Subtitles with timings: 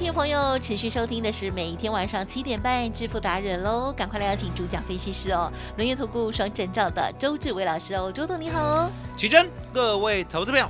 [0.00, 8.90] 听众朋友持续收听的是每一天晚上七点半致富达人喽，赶快来邀请主讲分析师哦，轮源投顾双证照的周志伟老师哦，周董你好哦。
[9.14, 10.66] 起真，各位投资朋友，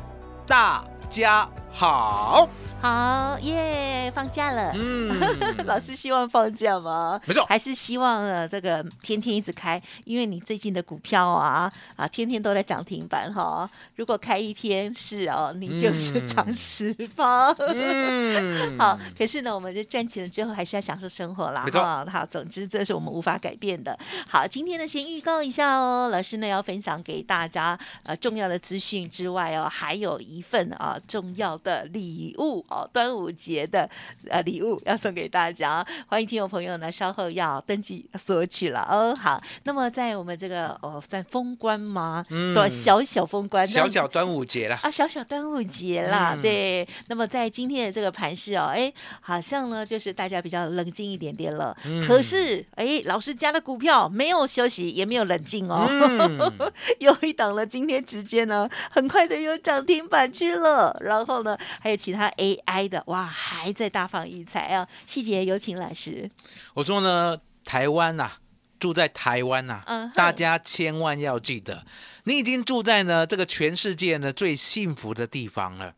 [0.49, 2.49] 大家好。
[2.83, 4.73] 好耶，放假了。
[4.75, 5.15] 嗯，
[5.67, 7.21] 老师希望放假吗？
[7.27, 13.69] 没错还是希望呃这个天天一直开，因为你最近的股票啊啊天天都在涨停板哈。
[13.97, 17.55] 如果开一天是哦，你就是嗯涨十包。
[17.75, 21.65] 嗯 好，可是呢，我们就赚钱了之后，还是要享受生活啦。
[21.67, 23.99] 没错哈好，总之这是我们无法改变的。
[24.27, 33.89] 好，今天呢，先预告一下哦，老师呢要分享给大家呃重要的资讯之外哦，还有一份啊重要的礼物哦，端午节的
[34.29, 35.85] 呃礼物要送给大家。
[36.07, 39.15] 欢迎听众朋友呢稍后要登记索取了哦。
[39.15, 42.25] 好，那么在我们这个哦算封关吗？
[42.31, 44.79] 嗯对，小小封关，小小端午节啦。
[44.83, 46.89] 啊，小小端午节啦，嗯对。
[47.09, 51.77] 那么在今天的这个盘市哦，哎，好像呢就是大家比较冷静一点点了。
[51.85, 56.53] 嗯可是，哎，老师家的股票没有休息，也没有冷静哦，嗯，
[57.01, 60.97] 有一档了，今天直接呢很快的又涨停板去了。
[61.01, 62.31] 然后呢，还有其他
[62.67, 64.89] AI 的，哇，还在大放异彩啊！
[65.07, 66.31] 细节有请老师。
[66.75, 68.33] 我说呢，台湾呐、
[68.79, 71.85] 住在台湾呐、嗯大家千万要记得，
[72.25, 75.95] 你已经住在呢这个全世界呢最幸福的地方了。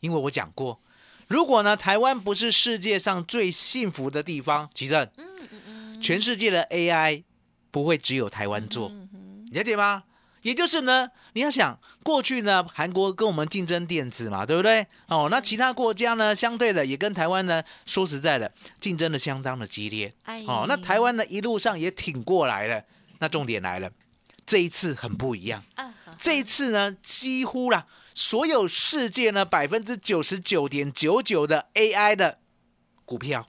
[0.00, 0.80] 因为我讲过，
[1.28, 5.08] 如果呢台湾不是世界上最幸福的地方，其正，
[6.00, 7.22] 全世界的 AI
[7.70, 8.92] 不会只有台湾做，
[9.52, 10.04] 了解吗？
[10.42, 14.86] 也就是呢，你要想过去呢，韩国跟我们竞争电子嘛，对不对？
[15.06, 20.12] 哦，那其他国家呢，相对的也跟台湾呢，说实在的，竞争的相当的激烈。
[20.24, 22.82] 哎哦，那台湾呢一路上也挺过来了。
[23.20, 23.90] 那重点来了，
[24.44, 25.62] 这一次很不一样。
[25.76, 32.38] 啊，这一次呢，几乎啦，所有世界呢百分之九十九点九九的 AI 的
[33.04, 33.46] 股票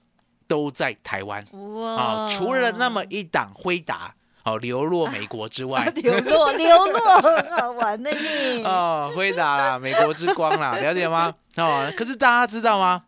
[0.47, 8.63] 都在台湾哇啊、除了那么一档辉达哦流落美国之外， 流落，流落很 好玩的呢。
[8.65, 11.33] 哦，回答啦，美国之光啦，了解吗？
[11.57, 13.03] 哦，可是大家知道吗？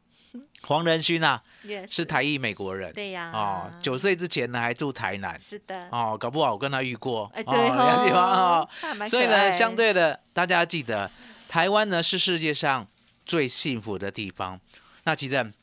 [0.63, 8.21] 黄仁勋啊，Yes 是台裔美国人，对呀哦，九岁之前呢还住台南，是的，哦，搞不好我跟他遇过，哎，哦对哦，了解吗？
[8.21, 8.69] 哦，
[9.07, 11.09] 所以呢，相对的，大家要记得，
[11.47, 12.87] 台湾呢是世界上
[13.25, 14.59] 最幸福的地方。
[15.03, 15.53] 那其实，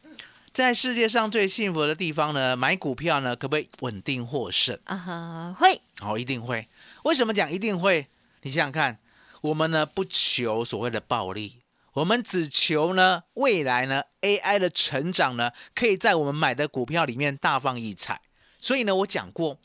[0.52, 4.78] 在世界上最幸福的地方呢，买股票呢，可不可以稳定获胜？
[4.84, 6.68] 啊哈，会哦，一定会。
[7.04, 8.06] 为什么讲一定会？
[8.42, 8.98] 你想想看，
[9.41, 11.60] 我们呢不求所谓的暴利，
[11.94, 18.20] 我们只求呢未来呢 AI 的成长呢，可以在我们买的股票里面大放异彩。
[18.60, 19.58] 所以呢，我讲过，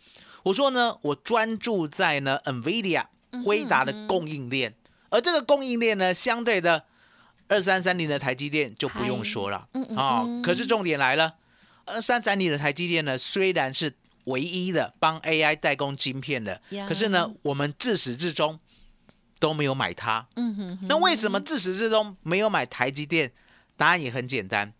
[0.43, 3.07] 我说呢，我专注在呢 NVIDIA
[3.43, 4.73] 辉达的供应链，
[5.09, 6.85] 而这个供应链呢，相对的
[7.47, 11.35] 二三三零的台积电就不用说了嗯嗯啊、嗯可是重点来了，
[11.85, 13.93] 二三三零的台积电呢，虽然是
[14.25, 18.59] 唯一的帮 AI 代工晶片的，可是呢，我们自始至终
[19.39, 20.27] 都没有买它。
[20.35, 23.31] 嗯哼哼，那为什么自始至终没有买台积电？
[23.77, 24.73] 答案也很简单，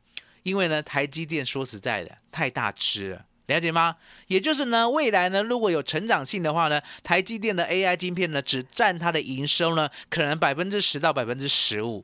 [0.44, 3.26] 因为呢，台积电说实在的太大吃了。
[3.46, 3.96] 了解吗？
[4.28, 12.04] 也就是呢，未来呢，如果有成长性的话呢，台积电的 AI 晶片呢，只占它的营收呢，可能百分之十到百分之十五，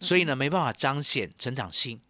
[0.00, 2.00] 所以呢，没办法彰显成长性。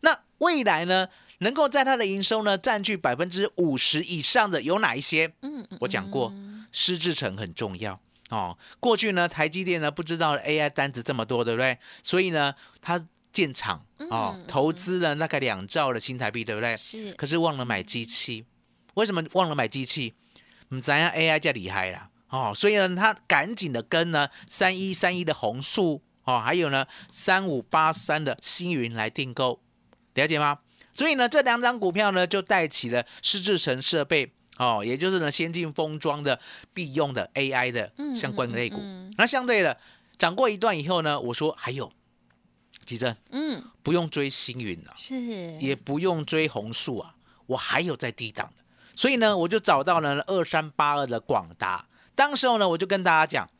[0.00, 1.08] 那未来呢，
[1.38, 5.32] 能够在它的营收呢占据百分之五十以上的有哪一些？
[5.42, 6.32] 嗯，嗯我讲过，
[6.72, 8.00] 施制成很重要
[8.30, 8.58] 哦。
[8.80, 11.78] 过去呢，台积电呢不知道 AI 单子这么多，对不对？
[12.02, 16.76] 所以呢，它建厂哦嗯，投资了大概两兆的新台币，对不对？
[16.76, 18.44] 是可是忘了买机器，
[18.94, 20.14] 为什么忘了买机器？
[20.70, 29.62] 唔知啊 AI 较厉害啦哦，所以呢，他赶紧的跟呢三一三一的红树哦，还有呢三五八三的星云来订购，
[30.12, 30.58] 了解吗？
[30.92, 36.38] 所以呢，这两张股票呢就带起了施制成设备哦，也就是呢先进封装的
[36.74, 38.76] 必用的 AI 的相关类股。
[38.78, 39.78] 嗯那相对的，
[40.18, 41.90] 涨过一段以后呢，我说还有，
[42.84, 45.16] 吉正嗯，不用追星云了、是，
[45.60, 47.14] 也不用追红树啊，
[47.46, 48.62] 我还有在低档的，
[48.94, 51.86] 所以呢，我就找到了二三八二的广达。
[52.14, 53.50] 当时候呢，我就跟大家讲，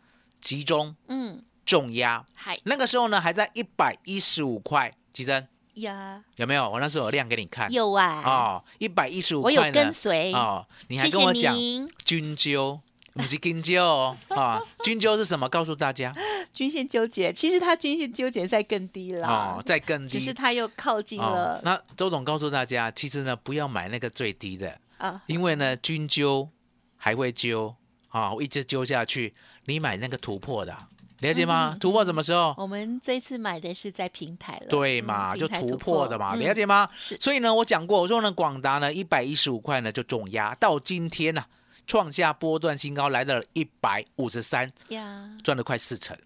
[0.41, 2.59] 集中嗯，重压，嗨。
[2.65, 5.47] 那个时候呢还在一百一十五块，吉珍。
[5.75, 6.69] 呀，有没有？
[6.70, 11.87] 我那时候有亮给你看，有啊，哦，一百一十五我有块跟随，哦，你还跟我讲您。
[12.06, 12.81] 均灸，
[13.12, 15.47] 不是金灸哦，啊，均灸是什么？
[15.47, 16.15] 告诉大家。
[16.55, 26.49] 均线纠结，其实它均线纠结在更低啦，哦，在更低，只是它又靠近哦了，那周总告诉大家，其实呢，不要买那个最低的，啊，因为呢，均灸
[26.97, 27.75] 还会灸
[28.09, 29.35] 啊，我一直揪下去，
[29.67, 30.76] 你买那个突破的，
[31.20, 31.73] 了解吗？
[31.75, 32.55] 嗯突破什么时候？
[32.59, 36.88] 我们这次买的是在平台了，对嘛，就突破的嘛，嗯了解吗？
[36.97, 41.44] 是所以呢，我讲过，我说呢，广达呢一百一十五块呢就重压，到今天呢、
[41.87, 46.17] 创下波段新高，来到了一百五十三，呀，赚了快四成。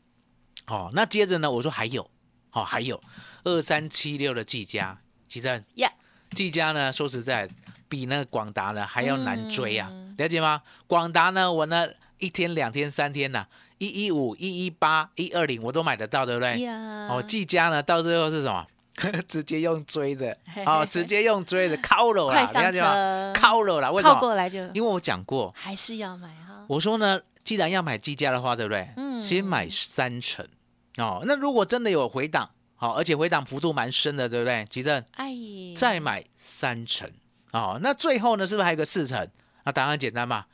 [0.67, 2.09] 哦，那接着呢，我说还有，
[2.53, 3.01] 哦，还有
[3.45, 5.91] 二三七六的技嘉，其实呀，
[6.33, 7.49] 技嘉呢，说实在，
[7.89, 10.63] 比那个广达呢还要难追啊，嗯了解吗？
[10.87, 13.47] 广达呢，我呢一天、两天、三天呢、
[13.83, 16.61] 一一五、一一八、一二零我都买得到，对不对？
[16.61, 18.65] 呀，哦，技嘉呢，到最后是什么？
[19.27, 20.37] 直接用追的
[20.67, 22.93] 哦，直接用追的，靠了啦，快上了解吗？
[22.93, 24.21] 车，靠了啦，为什靠么？
[24.21, 28.89] 过来就因为我讲过，还是要买哈，我说呢，既然要买技嘉的话，对不对？
[28.97, 30.47] 嗯先买三成
[30.99, 31.23] 哦。
[31.25, 34.65] 那如果真的有回档，好、而且回档幅度蛮深的，对不对？
[34.71, 35.33] 其正哎，
[35.75, 37.09] 再买三成
[37.53, 37.79] 哦。
[37.83, 39.29] 那最后呢，是不是还有个四成？
[39.65, 40.45] 那答案简单嘛。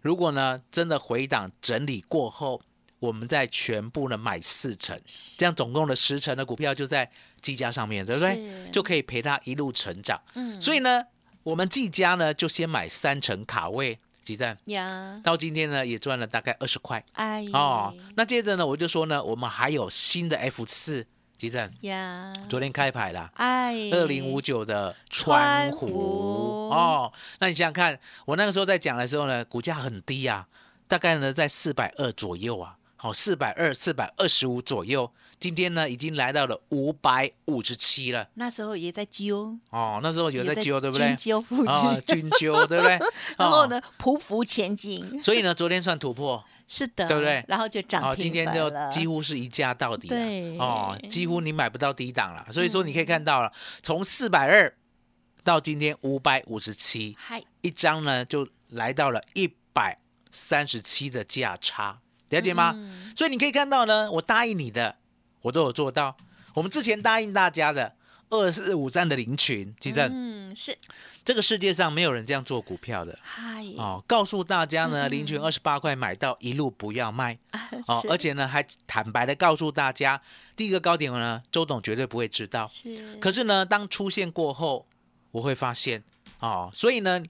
[0.00, 2.60] 如果呢真的回档整理过后，
[3.00, 4.98] 我们再全部呢买四成，
[5.38, 7.10] 这样总共的十成的股票就在
[7.40, 8.70] 技嘉上面，对不对？
[8.70, 10.20] 就可以陪他一路成长。
[10.34, 10.60] 嗯。
[10.60, 11.04] 所以呢，
[11.42, 17.04] 我们技嘉呢就先买三成卡位，几站呀，到今天呢也赚了大概二十块。
[17.12, 17.94] 哎，哦。
[18.16, 21.06] 那接着呢，我就说呢，我们还有新的 F 四，
[21.36, 23.30] 几站呀，昨天开牌了。
[23.34, 26.68] 哎，二零五九的川湖。
[26.68, 30.48] 哦，那你想想看，我那个时候在讲的时候呢，股价很低啊，
[30.88, 38.28] 大概呢在四百二左右啊，好，四百二、四百二十五左右，今天呢已经来到了五百五十七了。
[38.34, 41.14] 那时候也在揪，哦，那时候有在揪对不对？
[41.14, 42.96] 揪附近，啊，均揪对不对？
[43.38, 43.38] 哦？
[43.38, 46.44] 然后呢，匍匐前进，所以呢，昨天算突破。
[46.66, 47.42] 是的，对不对？
[47.46, 50.58] 然后就涨哦，停今天就几乎是一价到底了，对。
[50.58, 52.52] 哦，几乎你买不到低档了。
[52.52, 54.74] 所以说你可以看到了，从四百二
[55.44, 59.98] 到今天五百五十七，嗨，一张呢就来到了一百
[60.32, 62.72] 三十七的价差，了解吗？
[62.76, 64.94] 嗯所以你可以看到呢，我答应你的，
[65.42, 66.16] 我都有做到。
[66.54, 67.94] 我们之前答应大家的
[68.30, 70.78] 二四五三的林群，其实、嗯，是，
[71.24, 73.18] 这个世界上没有人这样做股票的。
[73.20, 77.36] 嗨，哦，告诉大家呢，嗯林群二十八块买到，一路不要卖
[77.88, 80.22] 哦，而且呢还坦白的告诉大家，
[80.54, 82.70] 第一个高点呢，周董绝对不会知道。
[82.72, 84.86] 是，可是呢，当出现过后，
[85.32, 86.04] 我会发现
[86.38, 87.24] 哦，所以呢，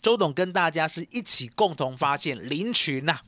[0.00, 3.20] 周董跟大家是一起共同发现林群呐、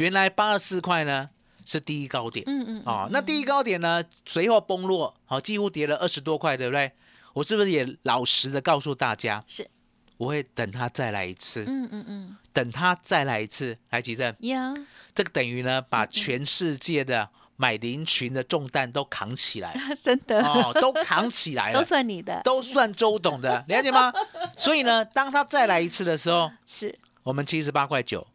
[0.00, 1.28] 原来八十四块呢
[1.66, 2.42] 是第一高点。
[2.48, 6.90] 嗯嗯，哦，那第一高点呢，随后崩落，好、几乎跌了二十多块，对不对？
[7.34, 9.68] 我是不是也老实的告诉大家，是，
[10.16, 14.74] 我会等它再来一次，嗯嗯嗯，等它再来一次，来吉正，呀，
[15.14, 21.78] 这个等于呢，把全世界的买林群的重担都扛起来， 真的，哦，都扛起来了。
[21.78, 24.10] 都，算你的，都算周董的，了解吗？
[24.56, 26.98] 所以呢，当他再来一次的时候， 是。
[27.22, 28.26] 我们七十八块九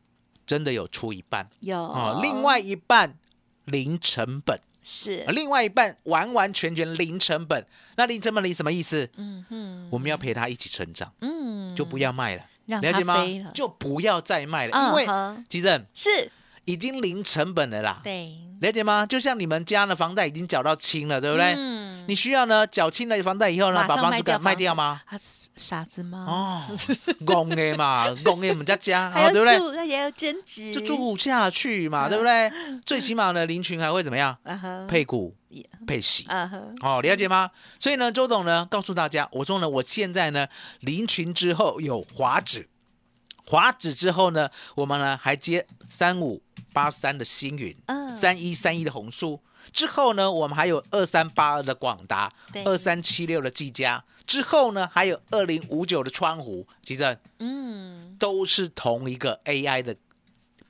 [0.46, 1.48] 真的有出一半。
[1.60, 1.78] 有。
[1.78, 3.16] 哦，另外一半
[3.66, 4.60] 零成本。
[4.88, 7.66] 是，另外一半完完全全零成本。
[7.96, 9.10] 那零成本零什么意思？
[9.16, 9.88] 嗯哼。
[9.90, 13.16] 我们要陪他一起成长，嗯，就不要卖了，了解吗？
[13.52, 16.32] 就不要再卖了，嗯因为哼其实是，
[16.65, 19.05] 已经零成本了啦，对，了解吗？
[19.05, 21.53] 就像你们家的房贷已经缴到清了，对不对？
[21.57, 25.01] 嗯你需要呢缴清了房贷以后呢，把房子给卖卖掉吗？
[25.07, 25.17] 啊，
[25.55, 26.24] 傻子吗？
[26.29, 26.62] 哦，
[27.25, 29.57] 公的嘛， 公的我们家家，对不对？
[29.57, 32.51] 住，还要增值，就住下去嘛，对不对？
[32.86, 34.38] 最起码呢，林群还会怎么样？
[34.88, 35.36] 配股
[35.88, 36.27] 配息。
[36.81, 37.50] 哦，了解吗？
[37.79, 40.48] 所以呢，周董呢告诉大家，我说呢，我现在呢
[40.81, 42.69] 林群之后有华指，
[43.48, 46.43] 华指之后呢，我们呢还接三五
[46.75, 48.10] 八三的星云，嗯。
[48.10, 49.41] 三一三一的红树，
[49.74, 59.98] 之后呢，我们还有二三八二的广达对，二三七六的技嘉，之后呢还有二零五九的川湖，其实嗯，都是同一个 AI 的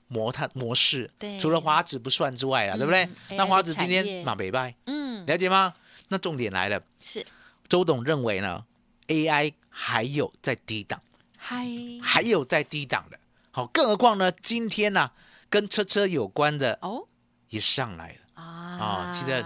[0.07, 1.11] 模态模式。
[1.19, 3.03] 对，除了华子不算之外了，对不对？
[3.29, 3.37] 嗯？
[3.37, 5.73] 那华指今天马北拜，嗯，了解吗？
[6.07, 6.81] 那重点来了。
[6.99, 7.23] 是，
[7.69, 8.65] 周董认为呢
[9.07, 10.99] ，AI 还有在低档，
[11.37, 11.67] 嗨，
[12.01, 13.19] 还有在低档的。
[13.51, 15.11] 好，更何况呢，今天呢、
[15.49, 17.07] 跟车车有关的哦
[17.49, 18.43] 也上来了。
[18.43, 19.43] 啊，啊记得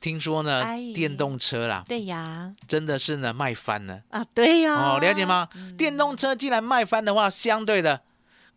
[0.00, 5.24] 听说呢哎，电动车啦，对呀，真的是呢卖翻了啊，对呀，哦，了解？
[5.26, 5.48] 吗？
[5.54, 8.02] 嗯电动车既然卖翻的话，相对的，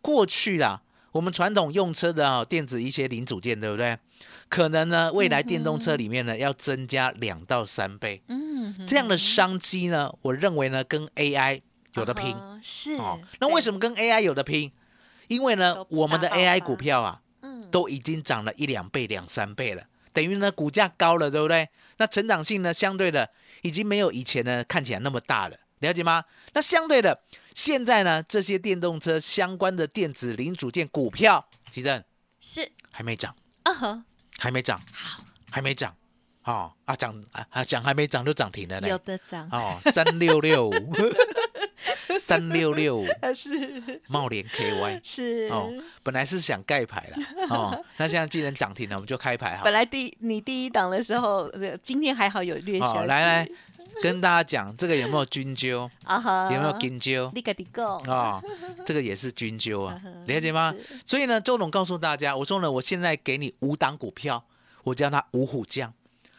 [0.00, 3.98] 过去啦，我们传统用车的哦电子一些零组件，对不对？
[4.48, 11.62] 可能呢，未来电动车里面呢要增加两到三倍，嗯，这样的商机呢，我认为呢跟 AI
[11.94, 13.18] 有的拼是哦。
[13.40, 14.70] 那为什么跟 AI 有的拼？
[15.32, 17.62] 因为呢我们的 AI 股票啊，嗯。
[17.70, 21.70] 都已经涨了一两倍、两三倍了，等于呢股价高了，对不对？
[21.96, 23.30] 那成长性呢，相对的
[23.62, 26.24] 已经没有以前呢看起来那么大了，了解吗？
[26.52, 27.22] 那相对的，
[27.54, 32.04] 现在呢这些电动车相关的电子零组件股票，其正
[32.40, 32.70] 是。
[32.90, 34.04] 还没涨，啊呵，
[34.38, 35.96] 还没涨，好，还没涨，
[36.44, 38.88] 哦啊涨啊啊涨还没涨就涨停了呢。
[38.88, 40.72] 有，的涨，哦三六六五，
[42.32, 45.00] 三六六五 是茂联 KY。
[45.02, 45.70] 是哦，
[46.02, 49.72] 本来是想盖牌了，哦， 那现在既然涨停了，我们就开牌好本。
[49.72, 53.48] 来第你第一档的时候，呃 今天还好有略消息，哦，来来，
[54.02, 55.90] 跟大家讲，这个有没有菌灸？
[56.04, 57.30] 啊，有没有金灸？
[57.34, 58.42] 你个你讲啊，
[58.86, 60.74] 这个也是菌灸啊嗯，哼了解吗？
[61.04, 64.42] 所以呢，周总告诉大家，我说呢，我现在给你五档股票，
[64.84, 65.92] 我叫它五虎将。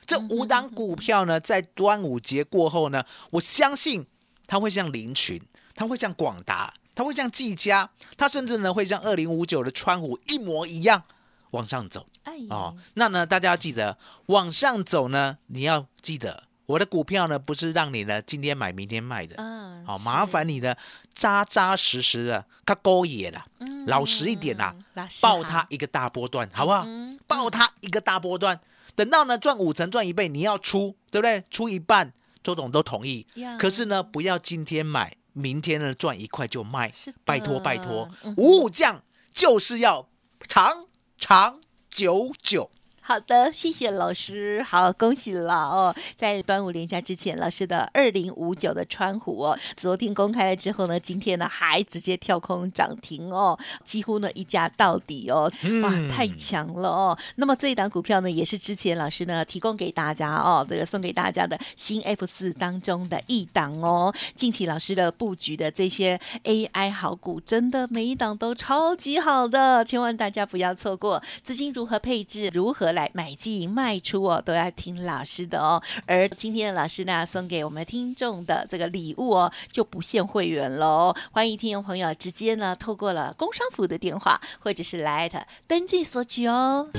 [0.06, 4.06] 这五档股票呢，在端午节过后呢，我相信
[4.48, 5.40] 它会像林群，
[5.76, 11.04] 它会像广达，它会像技嘉，它甚至呢会像二零五九的川股一模一样
[11.52, 12.06] 往上走。
[12.24, 20.74] 哎哦，那呢，大家要记得往上走呢，你要记得我的股票呢，不是让你呢今天买明天卖的，嗯，好、是麻烦你呢
[21.14, 24.74] 扎扎实实的，它勾野了，嗯老实一点啦，
[25.22, 26.84] 抱好它一个大波段，好不好？
[26.86, 28.60] 嗯抱它一个大波段，
[28.96, 31.44] 等到呢赚五成赚一倍，你要出，对不对？
[31.50, 33.58] 出一半，周董都同意呀。
[33.58, 36.92] 可是呢，不要今天买，明天呢赚一块就卖，
[37.26, 38.10] 拜托拜托。
[38.24, 40.08] 嗯，五五降就是要
[40.48, 40.86] 长
[41.18, 42.72] 长久久。
[43.06, 44.64] 好的，谢谢老师。
[44.64, 45.94] 好，恭喜了哦！
[46.16, 55.52] 在端午连假之前，老师的二零五九的川虎哦，昨天公开了之后呢，今天呢还直接跳空涨停哦，几乎呢一价到底哦，
[55.84, 57.18] 哇，太强了哦！
[57.36, 64.16] 那么这一档股票呢，也是之前老师呢提供给大家哦，这个送给大家的新 F 四当中的一档哦。
[64.34, 71.22] 近期老师的布局的这些 AI 好股，真的每一档都超级好的，千万大家不要错过。
[71.44, 75.82] 资金如何配置，如何来买进卖出哦，都要听老师的哦。
[76.08, 81.16] 而今天的老师呢，送给我们听众的这个礼物哦，就不限会员喽。
[81.32, 86.90] 欢迎听众朋友直接呢，透过了工商服务的电话或者是来艾特登记索取哦。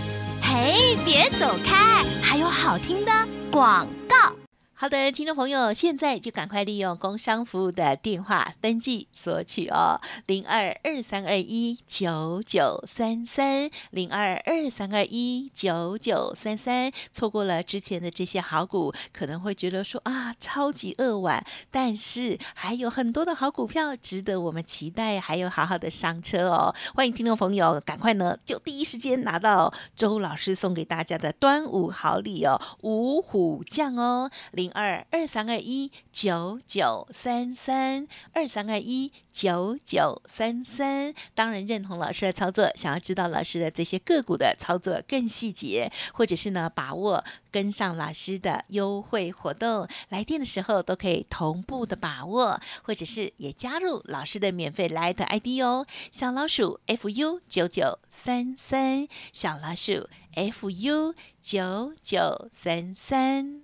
[0.43, 3.13] 嘿，别走开，还有好听的
[3.51, 4.44] 广告。
[4.85, 16.93] 好的，听众朋友，现在就赶快利用工商服务的电话登记索取哦，零二二三二一九九三三，零二二三二一九九三三。
[17.11, 26.75] 错过了之前的这些好股，可能会觉得说啊，超级扼腕，但是还有很多的好股票值得我们期待，还有好好的上车哦。
[26.95, 41.15] 欢迎听众朋友，赶快呢就第一时间拿到周老师送给大家的端午好礼哦，五虎将哦，零二二三二一九九三三二三二一九九三三。
[41.33, 63.64] 当然认同老师的操作，想要知道老师的这些个股的操作更细节，或者是呢把握跟上老师的优惠活动，来电的时候都可以同步的把握，或者是也加入老师的免费 Light ID 哦，小老鼠 FU 九九三三，小老鼠 FU 九九三三。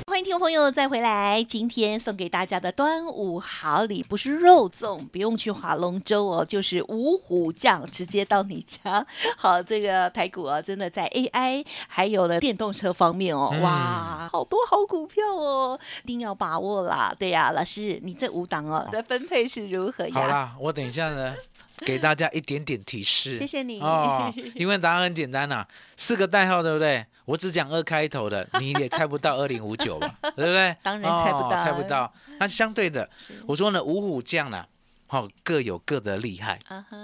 [0.31, 9.05] 听众朋友再回来，今天送给大家的端午好礼不是肉粽，不用去划龙舟哦，就是五虎将直接到你家。
[9.35, 17.13] 好，这个台股啊，真的在 AI 还有呢电动车方面哦，嗯哇，好多好股票哦，一定要把握啦。
[17.19, 20.13] 对呀、老师，你这五档哦的分配是如何呀？
[20.13, 21.35] 好啦，我等一下呢，
[21.85, 23.35] 给大家一点点提示。
[23.35, 25.65] 谢谢你哦，因为答案很简单呐、
[25.97, 27.05] 四个代号对不对？
[27.25, 30.15] 我只讲二开头的，你也猜不到二零五九吧？
[30.35, 30.75] 对不对？
[30.83, 32.13] 当然猜不到哦猜不到。
[32.39, 33.09] 那相对的，
[33.47, 34.65] 我说呢，五虎将呢，
[35.07, 36.59] 好、各有各的厉害。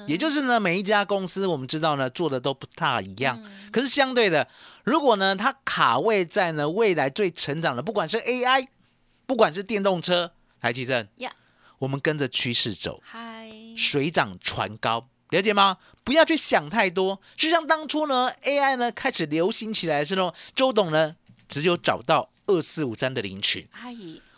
[0.08, 3.40] 也就是呢，每一家公司我们知道呢，做的都不大一样。
[3.44, 4.48] 嗯可是相对的，
[4.84, 8.68] 如果呢，它卡位在呢未来最成长的，不管是 AI，
[9.26, 11.32] 不管是电动车，台积电呀，
[11.80, 13.47] 我们跟着趋势走，嗨，
[13.78, 15.78] 水涨船高，了解吗？
[16.04, 17.22] 不要去想太多。
[17.36, 21.16] 就像当初呢，AI 呢开始流行起来的时候，周董呢
[21.48, 23.96] 只有找到二四五三的林群，嗨，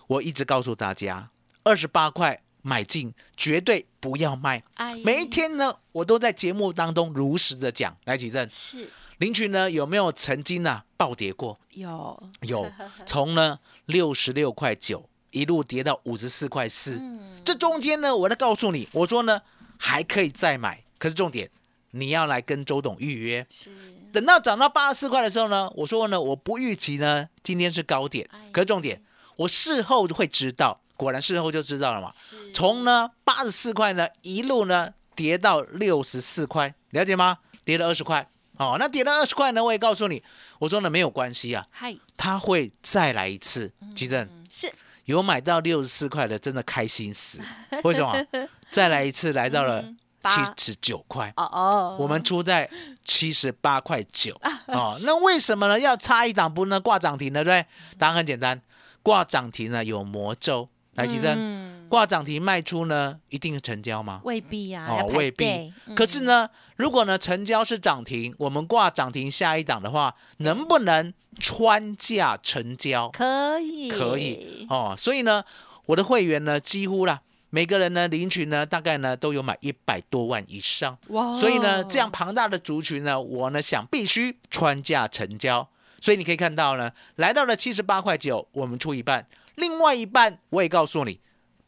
[0.07, 1.29] 我一直告诉大家，
[1.63, 4.63] 二十八块买进，绝对不要卖。
[4.75, 7.95] 阿姨，每一天呢，我都在节目当中如实的讲。
[8.03, 11.59] 来，几阵是林群呢有没有曾经呢暴跌过？
[11.71, 12.69] 有，有，
[13.05, 16.97] 从呢六十六块九一路跌到五十四块四。
[16.99, 19.41] 嗯，这中间呢，我在告诉你，我说呢
[19.77, 21.49] 还可以再买，可是重点
[21.91, 23.45] 你要来跟周董预约。
[23.49, 23.71] 是
[24.11, 29.03] 等到涨到八十四块的时候呢，我说呢我不预期呢今天是高点哎，可是重点
[29.35, 32.11] 我事后会知道，果然事后就知道了嘛。
[32.13, 37.39] 是，从呢八十四块呢一路呢跌到六十四块，了解吗？
[37.63, 38.27] 跌了二十块。
[38.57, 40.21] 哦，那跌了二十块呢，我也告诉你，
[40.59, 43.71] 我说呢没有关系啊，嗨，它会再来一次。
[43.95, 44.73] 吉正嗯是
[45.09, 47.41] 有买到六十四块的，真的开心死。
[47.83, 48.15] 为什么？
[48.69, 49.83] 再来一次来到了
[50.21, 52.69] 七十九块，哦哦，我们出在
[53.03, 54.39] 七十八块九。
[54.67, 55.79] 哦，那为什么呢？
[55.79, 57.43] 要差一档不能挂涨停呢？
[57.43, 57.65] 对不对？
[57.97, 58.61] 答案很简单，
[59.01, 60.69] 挂涨停呢有魔咒。
[60.93, 61.35] 来，吉珍。
[61.35, 64.21] 嗯挂涨停卖出呢，一定成交吗？
[64.23, 73.09] 未必呀，哦未必嗯可是呢，如果呢成交是涨停，我们挂涨停下一档的话，能不能穿价成交？
[73.09, 74.93] 可以，可以哦。
[74.95, 75.43] 所以呢，
[75.87, 80.97] 我的会员呢，几乎啦，每个人呢领取呢，大概呢都有买一百多万以上。
[81.07, 85.67] 哇，所以呢，这样庞大的族群呢，我呢想必须穿价成交。
[86.01, 91.19] 所以你可以看到呢，来到了七十八块九，我们出一半，另外一半我也告诉你，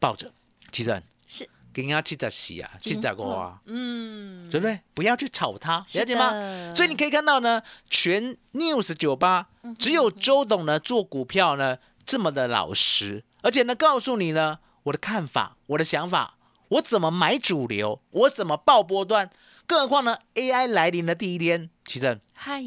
[0.02, 0.32] 抱着，
[0.72, 1.48] 其实是。
[1.72, 4.80] 给人家七十洗啊，七十五啊，嗯，对不对？
[4.92, 6.74] 不要去炒它，是了解吗？
[6.74, 16.36] 所以你可以看到呢，全 News 酒吧只有周董呢做股票呢这么的老实，而且呢告诉你呢我的看法、我的想法，
[16.68, 19.30] 我怎么买主流，我怎么爆波段，
[19.66, 22.60] 更何况呢 AI 来临的第一天，其实嗨，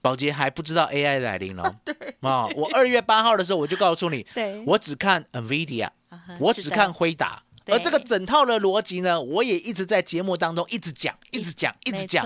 [0.00, 1.76] 宝洁还不知道 AI 来临哦。
[2.20, 4.62] 啊，我二月八号的时候我就告诉你，对。
[4.66, 5.88] 我只看 NVIDIA，
[6.38, 7.42] 我只看辉达。
[7.64, 12.24] 对而这个整套的逻辑呢，我也一直在节目当中一直讲，一直讲，一直讲。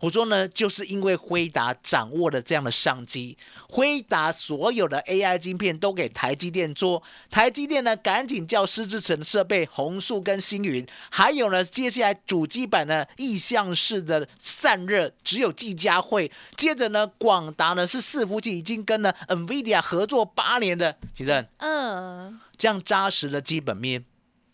[0.00, 3.36] 我说呢，就是因为辉达掌握了这样的商机，
[3.68, 24.02] 辉达所有的 AI 晶片都给台积电做，台积电呢赶紧叫施之成设备、红树跟星云，还有呢接下来主机板呢意向式的散热只有技嘉会，接着呢广达呢是伺服器已经跟呢 NVIDIA 合作八年的，其实嗯，这样扎实的基本面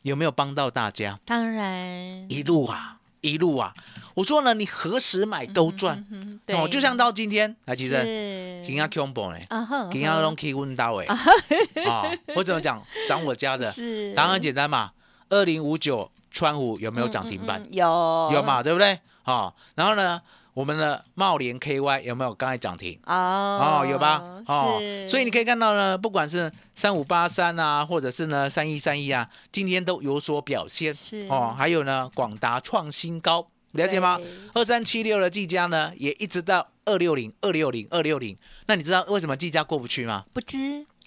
[0.07, 1.19] 有没有帮到大家？
[1.25, 3.75] 当然，一路啊，一路啊！
[4.15, 6.07] 我说呢，你何时买都赚、
[6.47, 9.39] 哦，就像到今天，来，其实是今天恐怖呢，
[9.91, 11.07] 今天拢可以问到哎，
[11.91, 12.81] 啊，我怎么讲？
[13.09, 14.93] 涨我家的，是答案很简单嘛，
[15.29, 17.61] 二零五九川湖有没有涨停板？
[17.65, 19.01] 嗯有有嘛，对不对？
[19.25, 20.23] 啊，然后呢，
[20.57, 22.99] 我们的茂联 KY 有没有刚才涨停？
[23.05, 24.23] 哦哦，有吧？
[24.47, 30.95] 哦，是，所以你可以看到呢，不管是三五八三啊，或者是呢三一三一啊，今天都有所表现。
[30.95, 34.19] 是哦，还有呢，广达创新高，了解吗？
[34.55, 38.35] 二三七六的技嘉呢，也一直到二六零、二六零、二六零。
[38.67, 40.25] 那你知道为什么技嘉过不去吗？
[40.33, 40.57] 不知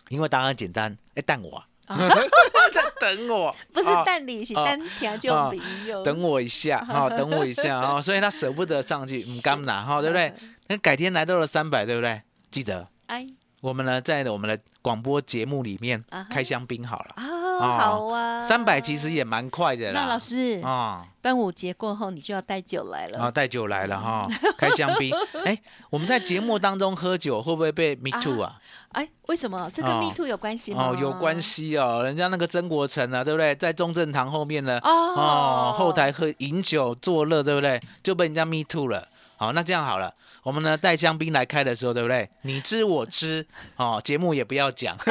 [0.10, 1.98] 因为答案很简单，哎，等我啊，
[2.72, 4.04] 在等我， 不是哦。
[4.06, 4.64] 蛋里是哦。
[4.66, 10.34] 单条就哦没有，等我一下哈、 等我一下哈、所以他舍不得上去，唔敢拿哈，对不对？
[10.68, 12.22] 那改天来到了三百，对不对？
[12.52, 12.88] 记得。
[13.08, 13.28] 哎。
[13.62, 17.26] 我们呢，在我们的广播节目里面开香槟好了，啊，
[17.60, 20.02] 好啊，三百其实也蛮快的啦。
[20.02, 25.14] 那老师，啊端午节过后你就要带酒来了啊，带酒来了哈，开香槟。
[25.44, 25.58] 哎，
[25.90, 28.56] 我们在节目当中喝酒会不会被 me too 啊？
[28.94, 30.90] 哎，为什么这跟哦 Me Too 有关系吗？
[30.90, 33.54] 哦，有关系哦，人家那个曾国成啊，对不对？
[33.56, 37.80] 在中正堂后面呢，哦哦，后台喝饮酒作乐，对不对？
[38.02, 39.08] 就被人家 me too 了。
[39.38, 40.12] 好，那这样好了，
[40.44, 42.30] 我们呢带香槟来开的时候，对不对？
[42.42, 43.46] 你知我知，
[43.76, 44.98] 哦，节目也不要讲。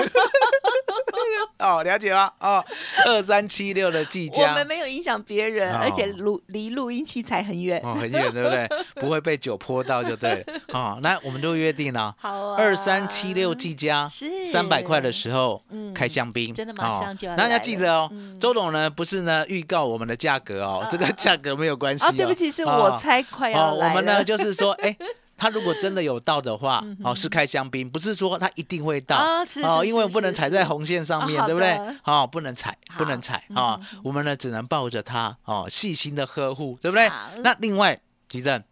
[1.59, 2.31] 哦，了解吗？
[2.41, 2.65] 哦，
[3.07, 7.81] 二三七六的技我们，没有影响别人，哦而且录离录音器材很远。
[7.85, 8.69] 哦，很远，对不对？
[8.95, 10.45] 不会被酒泼到就对了。
[10.73, 12.15] 哦，那我们就约定了。
[12.19, 22.09] 好啊，二三七六技嘉是三百块的时候嗯开香槟，真的马上就要那、要记得哦，嗯周董呢不是呢预告我们的价格哦，这个价格没有关系、哦。
[22.09, 23.91] 啊，对不起，是哦我猜快哦要，来了。
[23.91, 24.97] 我们呢就是说，哎，
[25.39, 29.17] 他如果真的有到的话，哦，是开香槟，不是说他一定会到
[29.65, 31.79] 哦，因为不能踩在红线上面，啊对不对？
[32.05, 33.81] 哦，不能踩，不能踩啊！
[34.03, 37.09] 我们呢只能抱着他哦，细心的呵护，对不对？
[37.43, 37.99] 那另外，
[38.29, 38.63] 吉正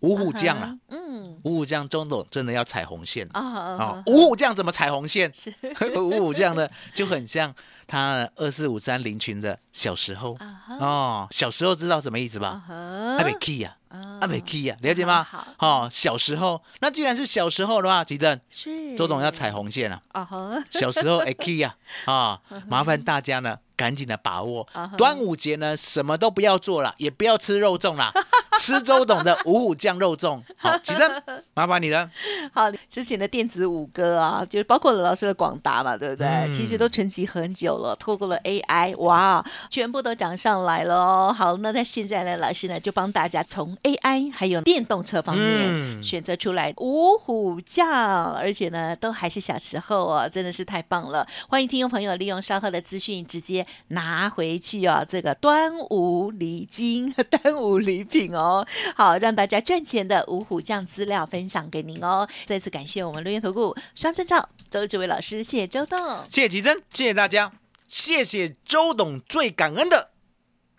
[0.00, 3.28] 五虎将啊，嗯五虎将中董真的要踩红线。
[3.32, 5.32] 啊五虎将怎么踩红线？
[5.96, 7.54] 五虎将呢就很像
[7.86, 10.36] 他二四五三林群的小时候。
[10.78, 12.48] 哦，小时候知道什么意思吧？
[12.48, 12.74] 啊哈。
[13.18, 15.22] 阿北 key 呀，啊阿北 key 呀，了解吗？
[15.22, 20.02] 好哦，小时候，那既然是小时候的话，吉正是周总要踩红线了。
[20.12, 21.76] 啊哈 小时候 A key 呀，
[22.06, 24.66] 啊，麻烦大家呢赶紧的把握。
[24.96, 28.12] 端午节呢，什么都不要做了，也不要吃肉粽啦，
[28.60, 30.42] 吃周董的五虎酱肉粽。
[30.56, 31.22] 好，吉正，
[31.54, 32.10] 麻烦你了。
[32.52, 36.26] 好，之前的电子五哥啊，就是包括了老师的广达嘛，对不对？
[36.26, 41.34] 嗯其实都沉寂很久了，透过了 AI，哇，全部都涨上来了哦。
[41.36, 51.26] 好，那在现在呢，老师呢就帮大家从 AI 还有电动车方面、嗯选择出来五虎将，而且呢都还是小时候哦，真的是太棒了。
[51.48, 62.28] 欢迎听众朋友利用稍后的资讯直接拿回去哦，这个端午礼金、 端午礼品哦，好让大家赚钱的五虎将资料分享给您哦。
[62.44, 65.98] 再次感谢我们录音投顾双证照周志伟老师，谢谢周董。
[66.28, 67.52] 谢谢吉珍，谢谢大家，
[67.88, 70.10] 谢谢周董，最感恩的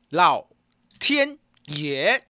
[0.10, 0.48] 老
[1.00, 2.24] 天爷。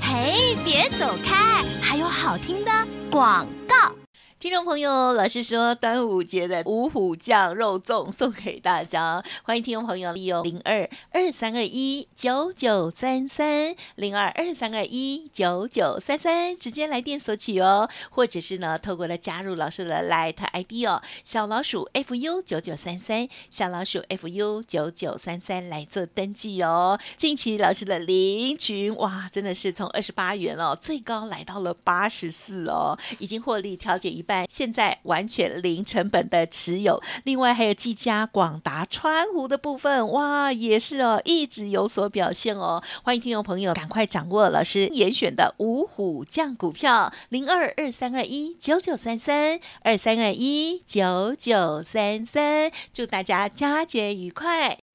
[0.00, 2.70] 嘿，别走开，还有好听的
[3.10, 3.97] 广告。
[4.40, 26.96] 听众朋友，老师说端午节的五虎酱肉粽送给大家，欢迎听众朋友利用零二二三二一九九三三零二二三二一九九三三直接来电索取哦，或者是呢透过了加入老师的 Light ID 哦，小老鼠 fu 九九三三小老鼠 fu 九九三三来做登记哦。
[27.16, 37.02] 近期老师的零群哇，真的是从二十八元哦，最高来到了八十四哦，已经获利调节一半，现在完全零成本的持有。
[37.24, 42.82] 另外还有技嘉、广达、川湖的部分，哇，也是哦，一直有所表现哦。
[43.02, 54.87] 欢迎听众朋友赶快掌握老师严选的五虎将股票，零二二三二一九九三三二三二一九九三三，祝大家佳节愉快。